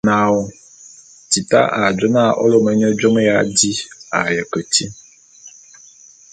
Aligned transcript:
A 0.03 0.07
na, 0.07 0.15
naôô! 0.15 0.43
Tita 1.31 1.61
a 1.79 1.81
jô 1.97 2.07
na 2.15 2.23
ô 2.43 2.43
lôme 2.51 2.71
nye 2.79 2.87
jôme 2.99 3.21
ya 3.29 3.35
di 3.57 3.71
a 4.17 4.19
ye 4.35 4.43
keti. 4.51 4.85